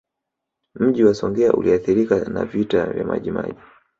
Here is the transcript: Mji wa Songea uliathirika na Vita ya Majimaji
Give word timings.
Mji 0.75 1.03
wa 1.03 1.13
Songea 1.13 1.53
uliathirika 1.53 2.19
na 2.25 2.45
Vita 2.45 2.77
ya 2.79 3.03
Majimaji 3.05 3.53